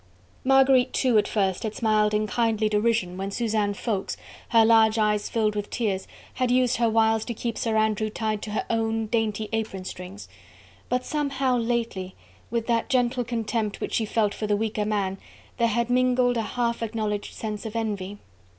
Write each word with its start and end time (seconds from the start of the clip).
Marguerite 0.43 0.93
too 0.93 1.19
at 1.19 1.27
first 1.27 1.61
had 1.61 1.75
smiled 1.75 2.15
in 2.15 2.25
kindly 2.25 2.67
derision 2.67 3.17
when 3.17 3.29
Suzanne 3.29 3.75
Ffoulkes, 3.75 4.17
her 4.49 4.65
large 4.65 4.97
eyes 4.97 5.29
filled 5.29 5.55
with 5.55 5.69
tears, 5.69 6.07
had 6.33 6.49
used 6.49 6.77
her 6.77 6.89
wiles 6.89 7.23
to 7.25 7.35
keep 7.35 7.55
Sir 7.55 7.77
Andrew 7.77 8.09
tied 8.09 8.41
to 8.41 8.49
her 8.53 8.65
own 8.67 9.05
dainty 9.05 9.47
apronstrings. 9.53 10.27
But 10.89 11.05
somehow, 11.05 11.55
lately, 11.59 12.15
with 12.49 12.65
that 12.65 12.89
gentle 12.89 13.23
contempt 13.23 13.79
which 13.79 13.93
she 13.93 14.05
felt 14.05 14.33
for 14.33 14.47
the 14.47 14.57
weaker 14.57 14.85
man, 14.85 15.19
there 15.57 15.67
had 15.67 15.87
mingled 15.91 16.37
a 16.37 16.41
half 16.57 16.81
acknowledged 16.81 17.35
sense 17.35 17.63
of 17.67 17.75
envy. 17.75 18.17